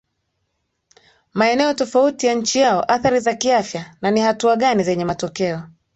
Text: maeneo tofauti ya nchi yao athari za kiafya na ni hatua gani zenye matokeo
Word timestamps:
maeneo 1.33 1.73
tofauti 1.73 2.27
ya 2.27 2.33
nchi 2.33 2.59
yao 2.59 2.83
athari 2.87 3.19
za 3.19 3.33
kiafya 3.35 3.95
na 4.01 4.11
ni 4.11 4.21
hatua 4.21 4.55
gani 4.55 4.83
zenye 4.83 5.05
matokeo 5.05 5.61